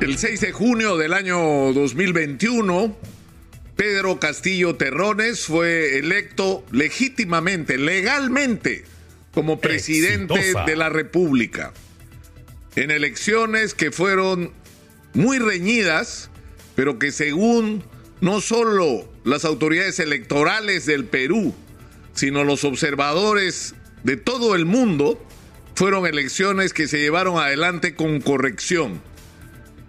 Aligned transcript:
El 0.00 0.16
6 0.16 0.40
de 0.40 0.52
junio 0.52 0.96
del 0.96 1.12
año 1.12 1.72
2021, 1.72 2.96
Pedro 3.74 4.20
Castillo 4.20 4.76
Terrones 4.76 5.46
fue 5.46 5.98
electo 5.98 6.64
legítimamente, 6.70 7.78
legalmente, 7.78 8.84
como 9.34 9.60
presidente 9.60 10.34
Exitosa. 10.34 10.64
de 10.66 10.76
la 10.76 10.88
República. 10.88 11.72
En 12.76 12.92
elecciones 12.92 13.74
que 13.74 13.90
fueron 13.90 14.52
muy 15.14 15.40
reñidas, 15.40 16.30
pero 16.76 17.00
que 17.00 17.10
según 17.10 17.82
no 18.20 18.40
solo 18.40 19.12
las 19.24 19.44
autoridades 19.44 19.98
electorales 19.98 20.86
del 20.86 21.06
Perú, 21.06 21.56
sino 22.14 22.44
los 22.44 22.62
observadores 22.62 23.74
de 24.04 24.16
todo 24.16 24.54
el 24.54 24.64
mundo, 24.64 25.20
fueron 25.74 26.06
elecciones 26.06 26.72
que 26.72 26.86
se 26.86 27.00
llevaron 27.00 27.36
adelante 27.38 27.96
con 27.96 28.20
corrección. 28.20 29.00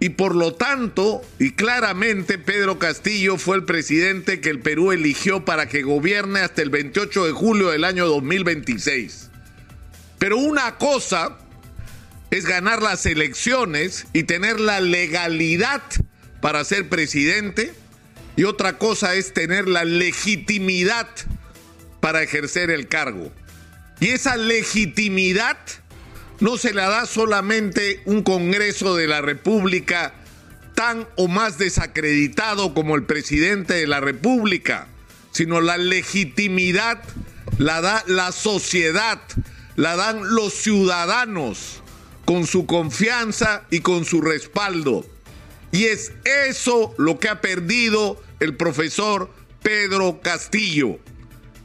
Y 0.02 0.10
por 0.10 0.34
lo 0.34 0.54
tanto, 0.54 1.20
y 1.38 1.52
claramente, 1.52 2.38
Pedro 2.38 2.78
Castillo 2.78 3.36
fue 3.36 3.56
el 3.56 3.64
presidente 3.64 4.40
que 4.40 4.48
el 4.48 4.60
Perú 4.60 4.92
eligió 4.92 5.44
para 5.44 5.68
que 5.68 5.82
gobierne 5.82 6.40
hasta 6.40 6.62
el 6.62 6.70
28 6.70 7.26
de 7.26 7.32
julio 7.32 7.68
del 7.68 7.84
año 7.84 8.06
2026. 8.06 9.28
Pero 10.18 10.38
una 10.38 10.78
cosa 10.78 11.36
es 12.30 12.46
ganar 12.46 12.80
las 12.80 13.04
elecciones 13.04 14.06
y 14.14 14.22
tener 14.22 14.58
la 14.58 14.80
legalidad 14.80 15.82
para 16.40 16.64
ser 16.64 16.88
presidente, 16.88 17.74
y 18.36 18.44
otra 18.44 18.78
cosa 18.78 19.14
es 19.16 19.34
tener 19.34 19.68
la 19.68 19.84
legitimidad 19.84 21.08
para 22.00 22.22
ejercer 22.22 22.70
el 22.70 22.88
cargo. 22.88 23.30
Y 24.00 24.08
esa 24.08 24.38
legitimidad 24.38 25.58
no 26.40 26.56
se 26.56 26.72
la 26.72 26.88
da 26.88 27.06
solamente 27.06 28.02
un 28.06 28.22
Congreso 28.22 28.96
de 28.96 29.06
la 29.06 29.20
República 29.20 30.14
tan 30.74 31.06
o 31.16 31.28
más 31.28 31.58
desacreditado 31.58 32.74
como 32.74 32.96
el 32.96 33.04
presidente 33.04 33.74
de 33.74 33.86
la 33.86 34.00
República, 34.00 34.88
sino 35.30 35.60
la 35.60 35.76
legitimidad 35.76 37.02
la 37.58 37.82
da 37.82 38.02
la 38.06 38.32
sociedad, 38.32 39.20
la 39.76 39.96
dan 39.96 40.34
los 40.34 40.54
ciudadanos 40.54 41.82
con 42.24 42.46
su 42.46 42.64
confianza 42.64 43.66
y 43.70 43.80
con 43.80 44.06
su 44.06 44.22
respaldo. 44.22 45.04
Y 45.72 45.84
es 45.84 46.12
eso 46.24 46.94
lo 46.96 47.18
que 47.18 47.28
ha 47.28 47.40
perdido 47.42 48.20
el 48.40 48.56
profesor 48.56 49.30
Pedro 49.62 50.20
Castillo. 50.22 50.98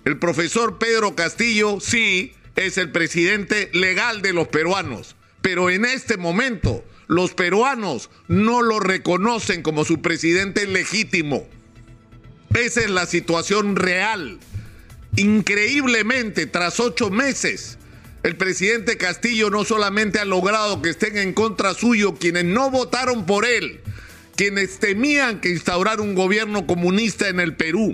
El 0.03 0.19
profesor 0.19 0.77
Pedro 0.77 1.15
Castillo 1.15 1.79
sí 1.79 2.33
es 2.55 2.77
el 2.77 2.91
presidente 2.91 3.69
legal 3.73 4.21
de 4.21 4.33
los 4.33 4.47
peruanos, 4.47 5.15
pero 5.41 5.69
en 5.69 5.85
este 5.85 6.17
momento 6.17 6.83
los 7.07 7.33
peruanos 7.33 8.09
no 8.27 8.61
lo 8.61 8.79
reconocen 8.79 9.61
como 9.61 9.85
su 9.85 10.01
presidente 10.01 10.65
legítimo. 10.65 11.47
Esa 12.53 12.81
es 12.81 12.89
la 12.89 13.05
situación 13.05 13.75
real. 13.75 14.39
Increíblemente, 15.17 16.45
tras 16.45 16.79
ocho 16.79 17.09
meses, 17.09 17.77
el 18.23 18.37
presidente 18.37 18.97
Castillo 18.97 19.49
no 19.49 19.65
solamente 19.65 20.19
ha 20.19 20.25
logrado 20.25 20.81
que 20.81 20.89
estén 20.89 21.17
en 21.17 21.33
contra 21.33 21.73
suyo 21.73 22.15
quienes 22.15 22.45
no 22.45 22.71
votaron 22.71 23.25
por 23.25 23.45
él, 23.45 23.81
quienes 24.35 24.79
temían 24.79 25.41
que 25.41 25.49
instaurar 25.49 26.01
un 26.01 26.15
gobierno 26.15 26.65
comunista 26.65 27.27
en 27.27 27.39
el 27.39 27.55
Perú, 27.55 27.93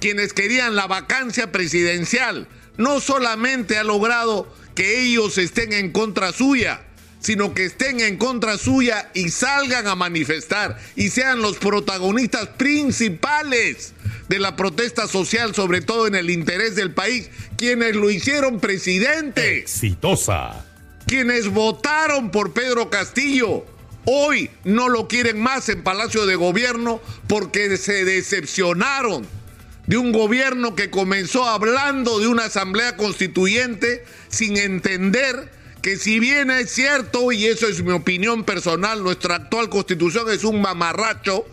quienes 0.00 0.32
querían 0.32 0.74
la 0.74 0.86
vacancia 0.86 1.52
presidencial, 1.52 2.48
no 2.76 3.00
solamente 3.00 3.78
ha 3.78 3.84
logrado 3.84 4.46
que 4.74 5.02
ellos 5.02 5.38
estén 5.38 5.72
en 5.72 5.92
contra 5.92 6.32
suya, 6.32 6.82
sino 7.20 7.54
que 7.54 7.64
estén 7.66 8.00
en 8.00 8.16
contra 8.16 8.58
suya 8.58 9.10
y 9.14 9.30
salgan 9.30 9.86
a 9.86 9.94
manifestar 9.94 10.78
y 10.96 11.10
sean 11.10 11.40
los 11.40 11.56
protagonistas 11.56 12.48
principales 12.48 13.92
de 14.28 14.38
la 14.38 14.56
protesta 14.56 15.06
social, 15.06 15.54
sobre 15.54 15.82
todo 15.82 16.06
en 16.06 16.14
el 16.14 16.30
interés 16.30 16.74
del 16.74 16.92
país, 16.92 17.30
quienes 17.56 17.94
lo 17.94 18.10
hicieron 18.10 18.60
presidente 18.60 19.58
Exitosa. 19.58 20.64
quienes 21.06 21.48
votaron 21.48 22.30
por 22.30 22.52
Pedro 22.52 22.90
Castillo 22.90 23.66
hoy 24.04 24.50
no 24.64 24.88
lo 24.88 25.06
quieren 25.06 25.40
más 25.40 25.68
en 25.68 25.82
Palacio 25.82 26.26
de 26.26 26.34
Gobierno 26.34 27.00
porque 27.28 27.76
se 27.76 28.04
decepcionaron 28.04 29.26
de 29.92 29.98
un 29.98 30.10
gobierno 30.10 30.74
que 30.74 30.88
comenzó 30.88 31.44
hablando 31.44 32.18
de 32.18 32.26
una 32.26 32.46
asamblea 32.46 32.96
constituyente 32.96 34.06
sin 34.28 34.56
entender 34.56 35.52
que 35.82 35.98
si 35.98 36.18
bien 36.18 36.50
es 36.50 36.70
cierto, 36.70 37.30
y 37.30 37.44
eso 37.44 37.68
es 37.68 37.82
mi 37.82 37.92
opinión 37.92 38.44
personal, 38.44 39.02
nuestra 39.02 39.34
actual 39.34 39.68
constitución 39.68 40.30
es 40.30 40.44
un 40.44 40.62
mamarracho, 40.62 41.44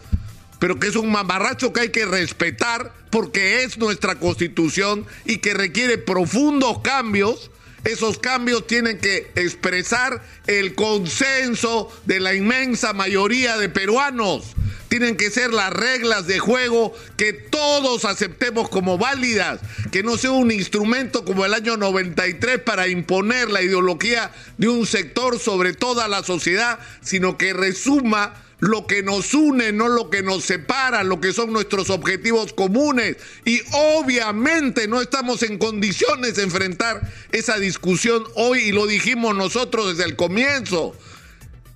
pero 0.58 0.80
que 0.80 0.88
es 0.88 0.96
un 0.96 1.12
mamarracho 1.12 1.74
que 1.74 1.82
hay 1.82 1.90
que 1.90 2.06
respetar 2.06 2.94
porque 3.10 3.64
es 3.64 3.78
nuestra 3.78 4.16
constitución 4.16 5.06
y 5.26 5.40
que 5.40 5.54
requiere 5.54 5.98
profundos 5.98 6.80
cambios, 6.80 7.52
esos 7.84 8.20
cambios 8.20 8.68
tienen 8.68 8.98
que 8.98 9.32
expresar 9.36 10.22
el 10.48 10.76
consenso 10.76 11.92
de 12.06 12.20
la 12.20 12.34
inmensa 12.34 12.94
mayoría 12.94 13.58
de 13.58 13.70
peruanos. 13.70 14.56
Tienen 14.90 15.18
que 15.18 15.30
ser 15.30 15.54
las 15.54 15.72
reglas 15.72 16.26
de 16.26 16.40
juego 16.40 16.94
que 17.16 17.32
todos 17.32 18.06
aceptemos 18.06 18.70
como 18.70 18.98
válidas, 18.98 19.60
que 19.92 20.02
no 20.02 20.18
sea 20.18 20.32
un 20.32 20.52
instrumento 20.52 21.24
como 21.24 21.46
el 21.46 21.54
año 21.54 21.78
93 21.78 22.60
para 22.60 22.88
imponer 22.88 23.52
la 23.52 23.62
ideología 23.62 24.32
de 24.58 24.68
un 24.68 24.88
sector 24.88 25.40
sobre 25.40 25.74
toda 25.74 26.08
la 26.08 26.24
sociedad, 26.24 26.80
sino 27.02 27.38
que 27.38 27.54
resuma 27.54 28.34
lo 28.60 28.88
que 28.88 29.04
nos 29.04 29.34
une, 29.34 29.72
no 29.72 29.88
lo 29.88 30.10
que 30.10 30.22
nos 30.22 30.44
separa, 30.44 31.04
lo 31.04 31.22
que 31.22 31.34
son 31.34 31.54
nuestros 31.54 31.90
objetivos 31.90 32.54
comunes. 32.54 33.18
Y 33.46 33.62
obviamente 33.72 34.88
no 34.88 35.02
estamos 35.02 35.44
en 35.44 35.58
condiciones 35.58 36.36
de 36.36 36.44
enfrentar 36.44 37.02
esa 37.32 37.58
discusión 37.58 38.24
hoy 38.36 38.60
y 38.60 38.72
lo 38.72 38.86
dijimos 38.88 39.36
nosotros 39.36 39.90
desde 39.90 40.10
el 40.10 40.16
comienzo. 40.16 40.96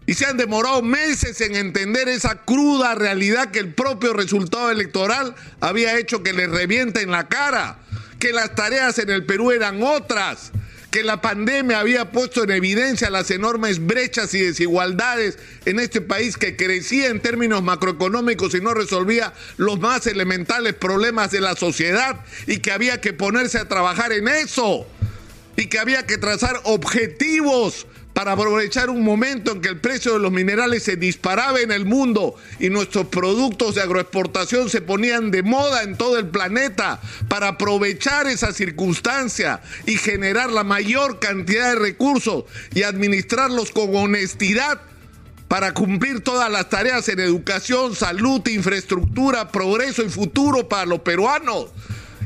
Y 0.05 0.15
se 0.15 0.25
han 0.25 0.35
demorado 0.35 0.81
meses 0.81 1.39
en 1.39 1.55
entender 1.55 2.09
esa 2.09 2.43
cruda 2.43 2.93
realidad 2.93 3.51
que 3.51 3.59
el 3.59 3.73
propio 3.73 4.11
resultado 4.11 4.69
electoral 4.69 5.33
había 5.61 5.97
hecho 5.97 6.23
que 6.23 6.33
les 6.33 6.49
revienta 6.49 6.99
en 6.99 7.11
la 7.11 7.29
cara, 7.29 7.79
que 8.19 8.33
las 8.33 8.53
tareas 8.53 8.99
en 8.99 9.09
el 9.09 9.25
Perú 9.25 9.51
eran 9.51 9.81
otras, 9.81 10.51
que 10.93 11.01
la 11.01 11.21
pandemia 11.21 11.79
había 11.79 12.11
puesto 12.11 12.43
en 12.43 12.51
evidencia 12.51 13.09
las 13.09 13.31
enormes 13.31 13.83
brechas 13.83 14.31
y 14.35 14.41
desigualdades 14.41 15.39
en 15.65 15.79
este 15.79 16.01
país 16.01 16.37
que 16.37 16.55
crecía 16.55 17.07
en 17.07 17.19
términos 17.19 17.63
macroeconómicos 17.63 18.53
y 18.53 18.61
no 18.61 18.75
resolvía 18.75 19.33
los 19.57 19.79
más 19.79 20.05
elementales 20.05 20.75
problemas 20.75 21.31
de 21.31 21.41
la 21.41 21.55
sociedad 21.55 22.23
y 22.45 22.59
que 22.59 22.71
había 22.71 23.01
que 23.01 23.11
ponerse 23.11 23.57
a 23.57 23.67
trabajar 23.67 24.11
en 24.11 24.27
eso 24.27 24.85
y 25.57 25.65
que 25.65 25.79
había 25.79 26.05
que 26.05 26.19
trazar 26.19 26.61
objetivos 26.63 27.87
para 28.13 28.33
aprovechar 28.33 28.89
un 28.89 29.03
momento 29.03 29.51
en 29.51 29.61
que 29.61 29.69
el 29.69 29.79
precio 29.79 30.13
de 30.13 30.19
los 30.19 30.31
minerales 30.31 30.83
se 30.83 30.95
disparaba 30.95 31.59
en 31.59 31.71
el 31.71 31.85
mundo 31.85 32.35
y 32.59 32.69
nuestros 32.69 33.07
productos 33.07 33.75
de 33.75 33.81
agroexportación 33.81 34.69
se 34.69 34.81
ponían 34.81 35.31
de 35.31 35.41
moda 35.41 35.83
en 35.83 35.97
todo 35.97 36.17
el 36.17 36.27
planeta, 36.27 37.01
para 37.27 37.49
aprovechar 37.49 38.27
esa 38.27 38.53
circunstancia 38.53 39.61
y 39.85 39.97
generar 39.97 40.51
la 40.51 40.63
mayor 40.63 41.19
cantidad 41.19 41.73
de 41.73 41.79
recursos 41.79 42.45
y 42.73 42.83
administrarlos 42.83 43.71
con 43.71 43.95
honestidad 43.95 44.81
para 45.47 45.73
cumplir 45.73 46.21
todas 46.21 46.51
las 46.51 46.69
tareas 46.69 47.07
en 47.09 47.19
educación, 47.19 47.95
salud, 47.95 48.47
infraestructura, 48.47 49.51
progreso 49.51 50.03
y 50.03 50.09
futuro 50.09 50.67
para 50.67 50.85
los 50.85 50.99
peruanos. 50.99 51.67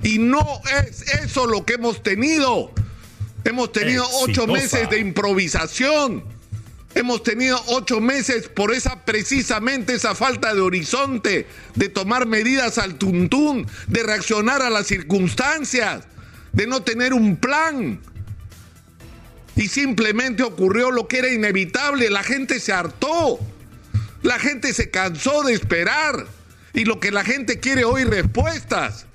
Y 0.03 0.20
no 0.20 0.46
es 0.86 1.02
eso 1.24 1.46
lo 1.47 1.66
que 1.66 1.74
hemos 1.74 2.03
tenido. 2.03 2.72
Hemos 3.47 3.72
tenido 3.72 4.06
ocho 4.24 4.46
meses 4.46 4.90
de 4.90 5.00
improvisación. 5.00 6.22
Hemos 6.94 7.24
tenido 7.24 7.58
ocho 7.68 8.02
meses 8.02 8.50
por 8.50 8.74
esa 8.74 9.06
precisamente 9.06 9.94
esa 9.94 10.16
falta 10.16 10.53
de 10.53 10.59
horizonte, 10.59 11.47
de 11.73 11.88
tomar 11.88 12.26
medidas 12.26 12.78
al 12.78 12.96
tuntún, 12.96 13.66
de 13.88 14.03
reaccionar 14.03 14.61
a 14.61 14.70
las 14.70 14.88
circunstancias, 14.88 16.03
de 16.52 16.67
no 16.67 16.84
tener 16.84 17.14
un 17.14 17.38
plan. 17.38 18.02
Y 19.55 19.70
simplemente 19.70 20.44
ocurrió 20.44 20.91
lo 20.91 21.08
que 21.08 21.20
era 21.20 21.32
inevitable. 21.32 22.09
La 22.09 22.23
gente 22.23 22.59
se 22.59 22.73
hartó. 22.73 23.40
La 24.23 24.40
gente 24.40 24.73
se 24.73 24.90
cansó 24.90 25.44
de 25.44 25.53
esperar. 25.53 26.28
Y 26.73 26.84
lo 26.84 26.99
que 26.99 27.11
la 27.11 27.23
gente 27.23 27.61
quiere 27.61 27.85
hoy 27.85 28.03
respuestas. 28.03 29.07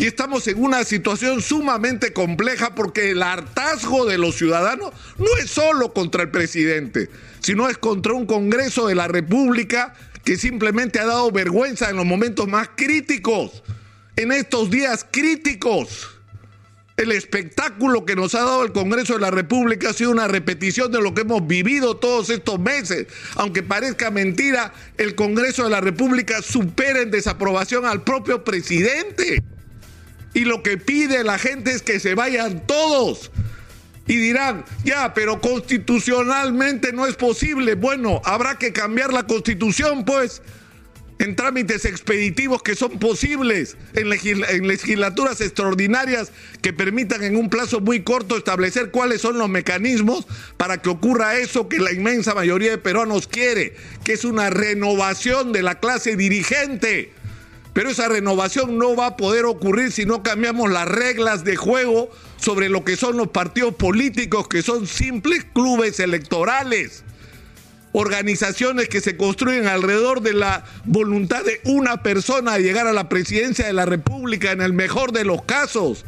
Y 0.00 0.06
estamos 0.06 0.48
en 0.48 0.62
una 0.62 0.82
situación 0.84 1.42
sumamente 1.42 2.14
compleja 2.14 2.74
porque 2.74 3.10
el 3.10 3.22
hartazgo 3.22 4.06
de 4.06 4.16
los 4.16 4.34
ciudadanos 4.34 4.94
no 5.18 5.26
es 5.38 5.50
solo 5.50 5.92
contra 5.92 6.22
el 6.22 6.30
presidente, 6.30 7.10
sino 7.40 7.68
es 7.68 7.76
contra 7.76 8.14
un 8.14 8.24
Congreso 8.24 8.86
de 8.86 8.94
la 8.94 9.08
República 9.08 9.92
que 10.24 10.38
simplemente 10.38 11.00
ha 11.00 11.04
dado 11.04 11.30
vergüenza 11.30 11.90
en 11.90 11.96
los 11.96 12.06
momentos 12.06 12.48
más 12.48 12.70
críticos, 12.74 13.62
en 14.16 14.32
estos 14.32 14.70
días 14.70 15.06
críticos 15.10 16.08
El 16.96 17.12
espectáculo 17.12 18.06
que 18.06 18.16
nos 18.16 18.34
ha 18.34 18.40
dado 18.40 18.64
el 18.64 18.72
Congreso 18.72 19.12
de 19.12 19.20
la 19.20 19.30
República 19.30 19.90
ha 19.90 19.92
sido 19.92 20.12
una 20.12 20.28
repetición 20.28 20.90
de 20.90 21.02
lo 21.02 21.12
que 21.12 21.22
hemos 21.22 21.46
vivido 21.46 21.98
todos 21.98 22.30
estos 22.30 22.58
meses. 22.58 23.06
Aunque 23.34 23.62
parezca 23.62 24.10
mentira, 24.10 24.72
el 24.96 25.14
Congreso 25.14 25.64
de 25.64 25.70
la 25.70 25.82
República 25.82 26.40
supera 26.40 27.02
en 27.02 27.10
desaprobación 27.10 27.84
al 27.84 28.02
propio 28.02 28.44
presidente. 28.44 29.42
Y 30.34 30.44
lo 30.44 30.62
que 30.62 30.78
pide 30.78 31.24
la 31.24 31.38
gente 31.38 31.72
es 31.72 31.82
que 31.82 32.00
se 32.00 32.14
vayan 32.14 32.66
todos. 32.66 33.30
Y 34.06 34.16
dirán, 34.16 34.64
ya, 34.84 35.14
pero 35.14 35.40
constitucionalmente 35.40 36.92
no 36.92 37.06
es 37.06 37.16
posible. 37.16 37.74
Bueno, 37.74 38.20
habrá 38.24 38.58
que 38.58 38.72
cambiar 38.72 39.12
la 39.12 39.26
constitución, 39.26 40.04
pues 40.04 40.42
en 41.20 41.36
trámites 41.36 41.84
expeditivos 41.84 42.62
que 42.62 42.74
son 42.74 42.98
posibles, 42.98 43.76
en, 43.92 44.08
legislaturas 44.08 45.42
extraordinarias 45.42 46.32
que 46.62 46.72
permitan 46.72 47.22
en 47.22 47.36
un 47.36 47.50
plazo 47.50 47.80
muy 47.80 48.02
corto 48.02 48.38
establecer 48.38 48.90
cuáles 48.90 49.20
son 49.20 49.36
los 49.36 49.50
mecanismos 49.50 50.26
para 50.56 50.80
que 50.80 50.88
ocurra 50.88 51.36
eso 51.36 51.68
que 51.68 51.78
la 51.78 51.92
inmensa 51.92 52.34
mayoría 52.34 52.70
de 52.70 52.78
peruanos 52.78 53.26
quiere, 53.26 53.74
que 54.02 54.14
es 54.14 54.24
una 54.24 54.48
renovación 54.48 55.52
de 55.52 55.62
la 55.62 55.78
clase 55.78 56.16
dirigente. 56.16 57.12
Pero 57.72 57.90
esa 57.90 58.08
renovación 58.08 58.78
no 58.78 58.96
va 58.96 59.06
a 59.06 59.16
poder 59.16 59.44
ocurrir 59.44 59.92
si 59.92 60.04
no 60.04 60.22
cambiamos 60.22 60.70
las 60.70 60.88
reglas 60.88 61.44
de 61.44 61.56
juego 61.56 62.10
sobre 62.36 62.68
lo 62.68 62.84
que 62.84 62.96
son 62.96 63.16
los 63.16 63.28
partidos 63.28 63.74
políticos, 63.74 64.48
que 64.48 64.62
son 64.62 64.86
simples 64.86 65.46
clubes 65.52 66.00
electorales. 66.00 67.04
Organizaciones 67.92 68.88
que 68.88 69.00
se 69.00 69.16
construyen 69.16 69.66
alrededor 69.66 70.20
de 70.20 70.32
la 70.32 70.64
voluntad 70.84 71.44
de 71.44 71.60
una 71.64 72.02
persona 72.02 72.54
de 72.54 72.62
llegar 72.62 72.86
a 72.86 72.92
la 72.92 73.08
presidencia 73.08 73.66
de 73.66 73.72
la 73.72 73.86
República 73.86 74.52
en 74.52 74.62
el 74.62 74.72
mejor 74.72 75.12
de 75.12 75.24
los 75.24 75.42
casos. 75.42 76.04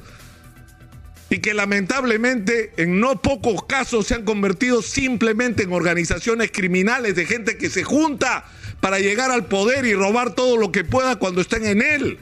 Y 1.30 1.38
que 1.38 1.54
lamentablemente 1.54 2.72
en 2.76 3.00
no 3.00 3.22
pocos 3.22 3.64
casos 3.66 4.06
se 4.06 4.14
han 4.14 4.24
convertido 4.24 4.82
simplemente 4.82 5.62
en 5.62 5.72
organizaciones 5.72 6.50
criminales 6.52 7.14
de 7.14 7.24
gente 7.24 7.56
que 7.56 7.70
se 7.70 7.84
junta 7.84 8.44
para 8.82 8.98
llegar 8.98 9.30
al 9.30 9.46
poder 9.46 9.86
y 9.86 9.94
robar 9.94 10.34
todo 10.34 10.56
lo 10.56 10.72
que 10.72 10.82
pueda 10.82 11.14
cuando 11.14 11.40
estén 11.40 11.64
en 11.64 11.82
él. 11.82 12.18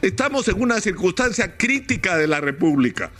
Estamos 0.00 0.48
en 0.48 0.62
una 0.62 0.80
circunstancia 0.80 1.58
crítica 1.58 2.16
de 2.16 2.26
la 2.26 2.40
República. 2.40 3.10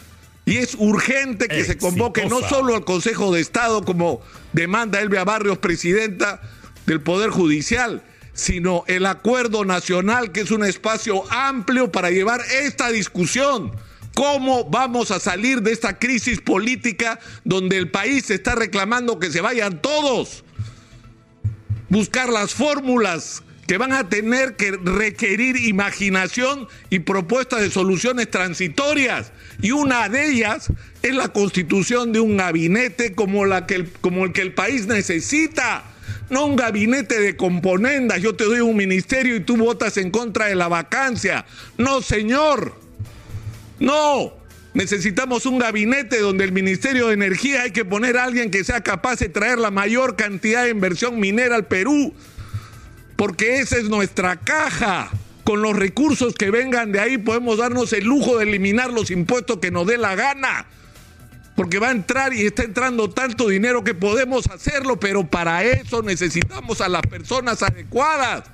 Y 0.47 0.57
es 0.57 0.77
urgente 0.79 1.47
que 1.47 1.63
se 1.65 1.77
convoque 1.77 2.25
no 2.25 2.41
solo 2.41 2.75
al 2.75 2.87
Consejo 2.87 3.35
de 3.35 3.43
Estado, 3.43 3.85
como 3.85 4.23
demanda 4.55 4.99
Elvia 5.03 5.25
Barrios, 5.25 5.59
presidenta 5.59 6.41
del 6.87 7.03
Poder 7.03 7.29
Judicial, 7.29 8.03
sino 8.33 8.85
el 8.87 9.05
Acuerdo 9.05 9.67
Nacional, 9.67 10.33
que 10.33 10.41
es 10.41 10.51
un 10.51 10.65
espacio 10.65 11.31
amplio 11.31 11.93
para 11.93 12.11
llevar 12.11 12.41
esta 12.63 12.89
discusión. 12.89 13.73
¿Cómo 14.15 14.65
vamos 14.65 15.11
a 15.11 15.21
salir 15.21 15.61
de 15.61 15.73
esta 15.73 15.99
crisis 15.99 16.41
política 16.41 17.21
donde 17.45 17.77
el 17.77 17.91
país 17.91 18.31
está 18.31 18.55
reclamando 18.55 19.19
que 19.19 19.31
se 19.31 19.43
vayan 19.43 19.83
todos? 19.83 20.46
Buscar 21.89 22.29
las 22.29 22.55
fórmulas 22.55 23.43
que 23.67 23.79
van 23.79 23.93
a 23.93 24.09
tener 24.09 24.57
que 24.57 24.73
requerir 24.73 25.57
imaginación 25.57 26.69
y 26.89 27.01
propuestas 27.01 27.61
de 27.61 27.71
soluciones 27.71 28.31
transitorias. 28.31 29.33
Y 29.61 29.73
una 29.73 30.09
de 30.09 30.31
ellas 30.31 30.71
es 31.03 31.15
la 31.15 31.29
constitución 31.29 32.13
de 32.13 32.21
un 32.21 32.37
gabinete 32.37 33.15
como, 33.15 33.45
la 33.45 33.67
que 33.67 33.75
el, 33.75 33.93
como 34.01 34.25
el 34.25 34.33
que 34.33 34.43
el 34.43 34.55
país 34.55 34.87
necesita. 34.87 35.85
No 36.31 36.47
un 36.47 36.57
gabinete 36.57 37.21
de 37.21 37.37
componendas, 37.37 38.21
yo 38.21 38.35
te 38.35 38.45
doy 38.45 38.61
un 38.61 38.77
ministerio 38.77 39.37
y 39.37 39.41
tú 39.41 39.57
votas 39.57 39.97
en 39.97 40.11
contra 40.11 40.47
de 40.47 40.55
la 40.55 40.69
vacancia. 40.69 41.45
No, 41.79 42.03
señor. 42.03 42.79
No. 43.79 44.46
Necesitamos 44.77 45.47
un 45.47 45.59
gabinete 45.59 46.21
donde 46.21 46.45
el 46.45 46.53
Ministerio 46.53 47.07
de 47.07 47.15
Energía 47.15 47.63
hay 47.63 47.71
que 47.71 47.87
poner 47.87 48.19
a 48.19 48.25
alguien 48.25 48.51
que 48.51 48.63
sea 48.63 48.83
capaz 48.83 49.21
de 49.21 49.31
traer 49.31 49.57
la 49.57 49.71
mayor 49.71 50.17
cantidad 50.17 50.65
de 50.65 50.69
inversión 50.69 51.19
minera 51.19 51.57
al 51.57 51.65
Perú 51.65 52.13
porque 53.17 53.61
esa 53.61 53.79
es 53.79 53.85
nuestra 53.89 54.37
caja. 54.37 55.11
Con 55.45 55.63
los 55.63 55.75
recursos 55.75 56.35
que 56.35 56.51
vengan 56.51 56.93
de 56.93 57.01
ahí 57.01 57.17
podemos 57.17 57.57
darnos 57.57 57.95
el 57.95 58.05
lujo 58.05 58.37
de 58.37 58.45
eliminar 58.45 58.93
los 58.93 59.11
impuestos 59.11 59.61
que 59.61 59.71
nos 59.71 59.87
dé 59.87 59.97
la 59.97 60.15
gana. 60.15 60.67
Porque 61.55 61.79
va 61.79 61.89
a 61.89 61.93
entrar 61.93 62.35
y 62.35 62.45
está 62.45 62.63
entrando 62.63 63.09
tanto 63.09 63.49
dinero 63.49 63.83
que 63.83 63.95
podemos 63.95 64.47
hacerlo, 64.51 65.01
pero 65.01 65.27
para 65.27 65.65
eso 65.65 66.03
necesitamos 66.03 66.83
a 66.83 66.91
las 66.91 67.01
personas 67.01 67.63
adecuadas. 67.63 68.45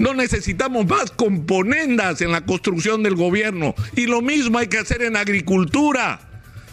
No 0.00 0.14
necesitamos 0.14 0.86
más 0.86 1.10
componendas 1.10 2.22
en 2.22 2.32
la 2.32 2.46
construcción 2.46 3.02
del 3.02 3.16
gobierno. 3.16 3.74
Y 3.94 4.06
lo 4.06 4.22
mismo 4.22 4.58
hay 4.58 4.66
que 4.66 4.78
hacer 4.78 5.02
en 5.02 5.14
agricultura. 5.14 6.18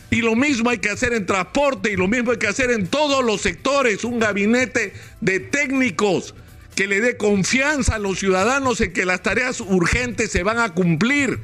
Y 0.10 0.22
lo 0.22 0.38
mismo 0.38 0.70
hay 0.70 0.78
que 0.78 0.92
hacer 0.92 1.12
en 1.12 1.26
transporte. 1.26 1.92
Y 1.92 1.98
lo 1.98 2.08
mismo 2.08 2.32
hay 2.32 2.38
que 2.38 2.48
hacer 2.48 2.72
en 2.72 2.88
todos 2.88 3.26
los 3.26 3.42
sectores. 3.42 4.06
Un 4.06 4.20
gabinete 4.20 4.94
de 5.20 5.42
técnicos 5.42 6.36
que 6.74 6.88
le 6.88 7.02
dé 7.02 7.18
confianza 7.18 7.96
a 7.96 8.00
los 8.00 8.18
ciudadanos 8.18 8.80
en 8.80 8.94
que 8.94 9.04
las 9.04 9.22
tareas 9.24 9.60
urgentes 9.60 10.32
se 10.32 10.44
van 10.44 10.60
a 10.60 10.74
cumplir 10.74 11.38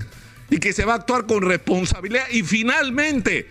y 0.49 0.59
que 0.59 0.71
se 0.71 0.85
va 0.85 0.93
a 0.93 0.97
actuar 0.97 1.25
con 1.25 1.41
responsabilidad. 1.41 2.29
Y 2.31 2.43
finalmente, 2.43 3.49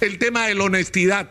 el 0.00 0.18
tema 0.18 0.46
de 0.46 0.54
la 0.54 0.62
honestidad. 0.62 1.28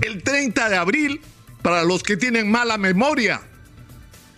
El 0.00 0.22
30 0.22 0.70
de 0.70 0.76
abril, 0.78 1.20
para 1.60 1.84
los 1.84 2.02
que 2.02 2.16
tienen 2.16 2.50
mala 2.50 2.78
memoria, 2.78 3.42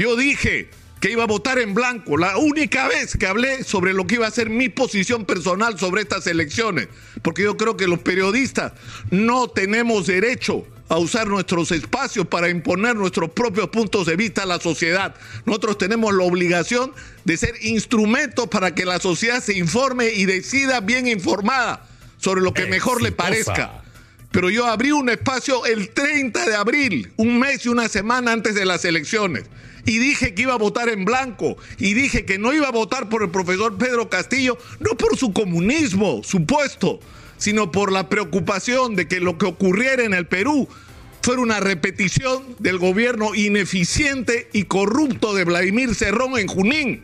yo 0.02 0.16
dije 0.16 0.68
que 1.00 1.10
iba 1.10 1.24
a 1.24 1.26
votar 1.26 1.58
en 1.58 1.74
blanco, 1.74 2.16
la 2.16 2.36
única 2.36 2.86
vez 2.88 3.16
que 3.16 3.26
hablé 3.26 3.64
sobre 3.64 3.92
lo 3.92 4.06
que 4.06 4.16
iba 4.16 4.26
a 4.26 4.30
ser 4.30 4.50
mi 4.50 4.68
posición 4.68 5.24
personal 5.24 5.78
sobre 5.78 6.02
estas 6.02 6.26
elecciones, 6.26 6.88
porque 7.22 7.42
yo 7.42 7.56
creo 7.56 7.76
que 7.76 7.88
los 7.88 8.00
periodistas 8.00 8.72
no 9.10 9.48
tenemos 9.48 10.06
derecho 10.06 10.66
a 10.88 10.98
usar 10.98 11.26
nuestros 11.26 11.72
espacios 11.72 12.26
para 12.26 12.50
imponer 12.50 12.96
nuestros 12.96 13.30
propios 13.30 13.68
puntos 13.70 14.06
de 14.06 14.16
vista 14.16 14.42
a 14.42 14.46
la 14.46 14.60
sociedad. 14.60 15.14
Nosotros 15.46 15.78
tenemos 15.78 16.14
la 16.14 16.24
obligación 16.24 16.92
de 17.24 17.36
ser 17.36 17.54
instrumentos 17.62 18.48
para 18.48 18.74
que 18.74 18.84
la 18.84 18.98
sociedad 18.98 19.42
se 19.42 19.56
informe 19.56 20.10
y 20.10 20.26
decida 20.26 20.80
bien 20.80 21.08
informada 21.08 21.86
sobre 22.18 22.42
lo 22.42 22.52
que 22.52 22.66
mejor 22.66 23.02
le 23.02 23.10
parezca. 23.10 23.82
Pero 24.32 24.50
yo 24.50 24.66
abrí 24.66 24.92
un 24.92 25.08
espacio 25.08 25.64
el 25.64 25.90
30 25.90 26.46
de 26.46 26.54
abril, 26.54 27.12
un 27.16 27.38
mes 27.38 27.64
y 27.66 27.68
una 27.68 27.88
semana 27.88 28.32
antes 28.32 28.54
de 28.54 28.64
las 28.64 28.84
elecciones. 28.84 29.44
Y 29.84 29.98
dije 29.98 30.34
que 30.34 30.42
iba 30.42 30.54
a 30.54 30.58
votar 30.58 30.88
en 30.88 31.04
blanco. 31.04 31.56
Y 31.78 31.94
dije 31.94 32.24
que 32.24 32.38
no 32.38 32.52
iba 32.52 32.68
a 32.68 32.72
votar 32.72 33.08
por 33.08 33.22
el 33.22 33.30
profesor 33.30 33.76
Pedro 33.76 34.08
Castillo, 34.08 34.56
no 34.80 34.96
por 34.96 35.16
su 35.16 35.32
comunismo, 35.32 36.22
supuesto, 36.22 37.00
sino 37.36 37.72
por 37.72 37.90
la 37.90 38.08
preocupación 38.08 38.94
de 38.94 39.08
que 39.08 39.20
lo 39.20 39.38
que 39.38 39.46
ocurriera 39.46 40.04
en 40.04 40.14
el 40.14 40.26
Perú 40.26 40.68
fuera 41.22 41.40
una 41.40 41.60
repetición 41.60 42.42
del 42.58 42.78
gobierno 42.78 43.34
ineficiente 43.34 44.48
y 44.52 44.64
corrupto 44.64 45.34
de 45.34 45.44
Vladimir 45.44 45.94
Cerrón 45.94 46.38
en 46.38 46.46
Junín. 46.46 47.02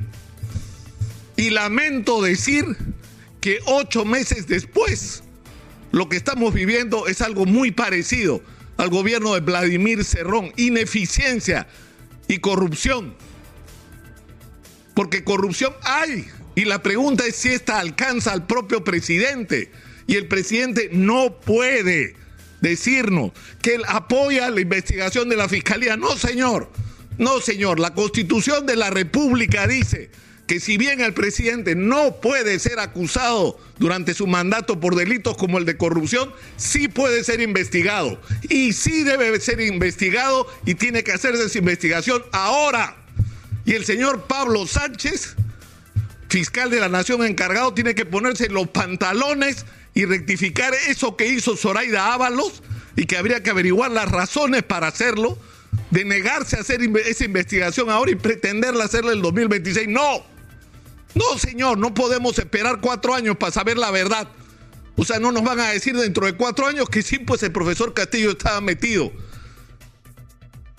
Y 1.36 1.50
lamento 1.50 2.20
decir 2.22 2.64
que 3.40 3.58
ocho 3.66 4.04
meses 4.04 4.48
después, 4.48 5.22
lo 5.92 6.08
que 6.08 6.16
estamos 6.16 6.52
viviendo 6.52 7.06
es 7.06 7.22
algo 7.22 7.46
muy 7.46 7.70
parecido 7.70 8.42
al 8.76 8.88
gobierno 8.90 9.34
de 9.34 9.40
Vladimir 9.40 10.04
Cerrón. 10.04 10.52
Ineficiencia 10.56 11.68
y 12.28 12.38
corrupción. 12.38 13.14
Porque 14.94 15.24
corrupción 15.24 15.72
hay. 15.82 16.26
Y 16.54 16.64
la 16.64 16.82
pregunta 16.82 17.26
es 17.26 17.36
si 17.36 17.48
esta 17.48 17.78
alcanza 17.78 18.32
al 18.32 18.46
propio 18.46 18.84
presidente 18.84 19.70
y 20.06 20.16
el 20.16 20.26
presidente 20.26 20.90
no 20.92 21.40
puede 21.40 22.16
decirnos 22.60 23.32
que 23.62 23.76
él 23.76 23.82
apoya 23.86 24.50
la 24.50 24.60
investigación 24.60 25.28
de 25.28 25.36
la 25.36 25.48
fiscalía. 25.48 25.96
No, 25.96 26.16
señor. 26.16 26.70
No, 27.16 27.40
señor. 27.40 27.78
La 27.78 27.94
constitución 27.94 28.66
de 28.66 28.76
la 28.76 28.90
República 28.90 29.66
dice 29.66 30.10
que 30.48 30.60
si 30.60 30.78
bien 30.78 31.02
el 31.02 31.12
presidente 31.12 31.74
no 31.76 32.22
puede 32.22 32.58
ser 32.58 32.80
acusado 32.80 33.60
durante 33.78 34.14
su 34.14 34.26
mandato 34.26 34.80
por 34.80 34.96
delitos 34.96 35.36
como 35.36 35.58
el 35.58 35.66
de 35.66 35.76
corrupción, 35.76 36.32
sí 36.56 36.88
puede 36.88 37.22
ser 37.22 37.42
investigado. 37.42 38.18
Y 38.48 38.72
sí 38.72 39.04
debe 39.04 39.38
ser 39.40 39.60
investigado 39.60 40.48
y 40.64 40.74
tiene 40.74 41.04
que 41.04 41.12
hacerse 41.12 41.44
esa 41.44 41.58
investigación 41.58 42.22
ahora. 42.32 42.96
Y 43.66 43.74
el 43.74 43.84
señor 43.84 44.24
Pablo 44.26 44.66
Sánchez, 44.66 45.36
fiscal 46.30 46.70
de 46.70 46.80
la 46.80 46.88
Nación 46.88 47.22
encargado, 47.26 47.74
tiene 47.74 47.94
que 47.94 48.06
ponerse 48.06 48.48
los 48.48 48.68
pantalones 48.68 49.66
y 49.92 50.06
rectificar 50.06 50.72
eso 50.88 51.14
que 51.14 51.26
hizo 51.26 51.58
Zoraida 51.58 52.14
Ábalos 52.14 52.62
y 52.96 53.04
que 53.04 53.18
habría 53.18 53.42
que 53.42 53.50
averiguar 53.50 53.90
las 53.90 54.10
razones 54.10 54.62
para 54.62 54.86
hacerlo, 54.86 55.38
de 55.90 56.06
negarse 56.06 56.56
a 56.56 56.60
hacer 56.60 56.80
esa 57.06 57.24
investigación 57.26 57.90
ahora 57.90 58.12
y 58.12 58.14
pretenderla 58.14 58.84
hacerla 58.84 59.10
en 59.12 59.18
el 59.18 59.22
2026. 59.22 59.88
No, 59.88 60.37
no 61.18 61.38
señor, 61.38 61.78
no 61.78 61.92
podemos 61.92 62.38
esperar 62.38 62.80
cuatro 62.80 63.14
años 63.14 63.36
para 63.36 63.52
saber 63.52 63.76
la 63.76 63.90
verdad. 63.90 64.28
O 64.96 65.04
sea, 65.04 65.18
no 65.18 65.32
nos 65.32 65.44
van 65.44 65.60
a 65.60 65.70
decir 65.70 65.96
dentro 65.96 66.26
de 66.26 66.34
cuatro 66.34 66.66
años 66.66 66.88
que 66.88 67.02
sí, 67.02 67.18
pues 67.18 67.42
el 67.42 67.52
profesor 67.52 67.94
Castillo 67.94 68.30
estaba 68.30 68.60
metido. 68.60 69.12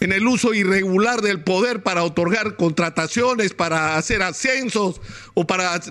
en 0.01 0.13
el 0.13 0.25
uso 0.25 0.53
irregular 0.53 1.21
del 1.21 1.41
poder 1.41 1.83
para 1.83 2.03
otorgar 2.03 2.55
contrataciones, 2.55 3.53
para 3.53 3.97
hacer 3.97 4.21
ascensos 4.21 5.01
o 5.33 5.45
para 5.45 5.81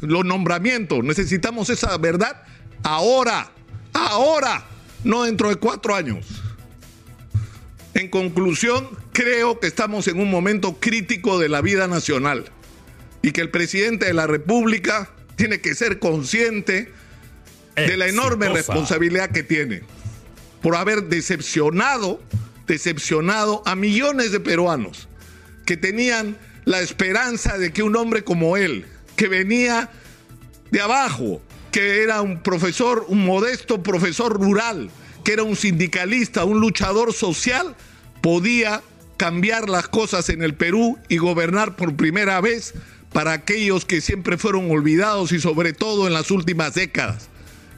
los 0.00 0.24
nombramientos. 0.24 1.04
Necesitamos 1.04 1.68
esa 1.68 1.98
verdad 1.98 2.42
ahora, 2.82 3.52
ahora, 3.92 4.64
no 5.04 5.24
dentro 5.24 5.50
de 5.50 5.56
cuatro 5.56 5.94
años. 5.94 6.24
En 7.92 8.08
conclusión, 8.08 8.88
creo 9.12 9.60
que 9.60 9.66
estamos 9.66 10.08
en 10.08 10.18
un 10.18 10.30
momento 10.30 10.78
crítico 10.80 11.38
de 11.38 11.50
la 11.50 11.60
vida 11.60 11.86
nacional 11.86 12.50
y 13.24 13.32
que 13.32 13.40
el 13.40 13.48
presidente 13.48 14.04
de 14.04 14.12
la 14.12 14.26
República 14.26 15.08
tiene 15.34 15.62
que 15.62 15.74
ser 15.74 15.98
consciente 15.98 16.92
de 17.74 17.96
la 17.96 18.06
enorme 18.06 18.50
responsabilidad 18.50 19.30
que 19.30 19.42
tiene 19.42 19.80
por 20.60 20.76
haber 20.76 21.04
decepcionado, 21.04 22.20
decepcionado 22.66 23.62
a 23.64 23.76
millones 23.76 24.30
de 24.30 24.40
peruanos 24.40 25.08
que 25.64 25.78
tenían 25.78 26.36
la 26.66 26.80
esperanza 26.80 27.56
de 27.56 27.72
que 27.72 27.82
un 27.82 27.96
hombre 27.96 28.24
como 28.24 28.58
él, 28.58 28.84
que 29.16 29.28
venía 29.28 29.90
de 30.70 30.82
abajo, 30.82 31.40
que 31.72 32.02
era 32.02 32.20
un 32.20 32.42
profesor, 32.42 33.06
un 33.08 33.24
modesto 33.24 33.82
profesor 33.82 34.38
rural, 34.38 34.90
que 35.24 35.32
era 35.32 35.44
un 35.44 35.56
sindicalista, 35.56 36.44
un 36.44 36.60
luchador 36.60 37.14
social, 37.14 37.74
podía 38.20 38.82
cambiar 39.16 39.70
las 39.70 39.88
cosas 39.88 40.28
en 40.28 40.42
el 40.42 40.54
Perú 40.54 40.98
y 41.08 41.16
gobernar 41.16 41.74
por 41.74 41.96
primera 41.96 42.42
vez 42.42 42.74
para 43.14 43.32
aquellos 43.32 43.84
que 43.84 44.00
siempre 44.00 44.36
fueron 44.36 44.68
olvidados 44.72 45.30
y 45.30 45.40
sobre 45.40 45.72
todo 45.72 46.08
en 46.08 46.12
las 46.12 46.32
últimas 46.32 46.74
décadas. 46.74 47.28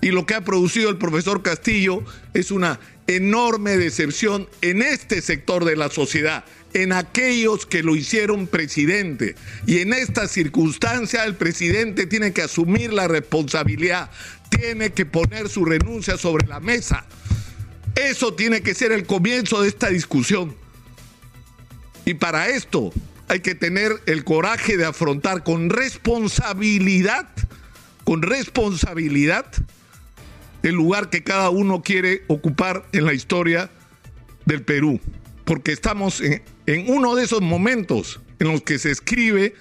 Y 0.01 0.09
lo 0.09 0.25
que 0.25 0.35
ha 0.35 0.41
producido 0.41 0.89
el 0.89 0.97
profesor 0.97 1.43
Castillo 1.43 2.03
es 2.33 2.51
una 2.51 2.81
enorme 3.07 3.77
decepción 3.77 4.49
en 4.63 4.81
este 4.81 5.21
sector 5.21 5.67
de 5.67 5.77
la 5.77 5.91
sociedad, 5.91 6.47
en 6.73 6.93
aquellos 6.93 7.67
que 7.67 7.83
lo 7.83 7.97
hicieron 7.97 8.47
presidente. 8.47 9.35
Y 9.67 9.81
en 9.81 9.93
esta 9.93 10.27
circunstancia 10.27 11.25
el 11.25 11.35
presidente 11.35 12.07
tiene 12.07 12.33
que 12.33 12.41
asumir 12.41 12.95
la 12.95 13.07
responsabilidad, 13.07 14.11
tiene 14.49 14.91
que 14.93 15.05
poner 15.05 15.51
su 15.51 15.67
renuncia 15.67 16.17
sobre 16.17 16.47
la 16.47 16.61
mesa. 16.61 17.05
Eso 17.95 18.33
tiene 18.33 18.63
que 18.63 18.75
ser 18.75 18.91
el 18.91 19.05
comienzo 19.05 19.61
de 19.61 19.69
esta 19.69 19.91
discusión. 19.91 20.57
Y 22.07 22.15
para 22.15 22.49
esto 22.49 22.91
hay 23.29 23.41
que 23.41 23.55
tener 23.55 23.93
el 24.07 24.25
coraje 24.25 24.77
de 24.77 24.85
afrontar 24.85 25.43
con 25.43 25.71
responsabilidad, 25.71 27.29
con 28.05 28.23
responsabilidad, 28.23 29.47
el 30.63 30.75
lugar 30.75 31.11
que 31.11 31.23
cada 31.23 31.51
uno 31.51 31.83
quiere 31.83 32.25
ocupar 32.29 32.87
en 32.93 33.05
la 33.05 33.15
historia 33.15 33.71
del 34.45 34.63
Perú. 34.63 35.01
Porque 35.45 35.73
estamos 35.73 36.21
en, 36.21 36.43
uno 36.89 37.15
de 37.15 37.25
esos 37.25 37.41
momentos 37.41 38.21
en 38.39 38.49
los 38.49 38.63
que 38.63 38.79
se 38.79 38.91
escribe, 38.91 39.55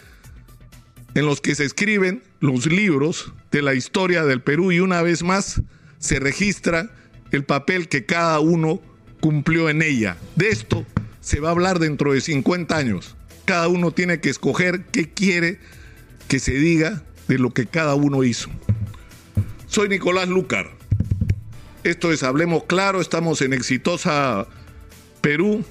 en 1.13 1.25
los 1.25 1.41
que 1.41 1.55
se 1.55 1.65
escriben 1.65 2.24
los 2.39 2.65
libros 2.65 3.34
de 3.51 3.62
la 3.62 3.74
historia 3.74 4.25
del 4.25 4.41
Perú 4.41 4.72
y 4.72 4.79
una 4.79 5.01
vez 5.01 5.24
más 5.24 5.62
se 6.00 6.19
registra 6.19 6.91
el 7.31 7.43
papel 7.45 7.88
que 7.88 8.05
cada 8.05 8.39
uno 8.39 8.81
cumplió 9.19 9.69
en 9.69 9.81
ella. 9.81 10.17
De 10.36 10.50
esto 10.50 10.86
se 11.22 11.39
va 11.39 11.50
a 11.50 11.51
hablar 11.51 11.79
dentro 11.79 12.13
de 12.13 12.22
50 12.22 12.75
años. 12.75 13.15
Cada 13.45 13.67
uno 13.67 13.91
tiene 13.91 14.19
que 14.19 14.29
escoger 14.29 14.85
qué 14.91 15.09
quiere 15.09 15.59
que 16.27 16.39
se 16.39 16.53
diga 16.53 17.03
de 17.27 17.37
lo 17.37 17.51
que 17.51 17.67
cada 17.67 17.95
uno 17.95 18.23
hizo. 18.23 18.49
Soy 19.67 19.89
Nicolás 19.89 20.27
Lucar. 20.27 20.71
Esto 21.83 22.11
es 22.11 22.23
Hablemos 22.23 22.63
Claro, 22.63 23.01
estamos 23.01 23.41
en 23.41 23.53
Exitosa 23.53 24.47
Perú 25.21 25.63